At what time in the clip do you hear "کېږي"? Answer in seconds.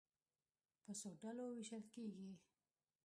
1.93-2.31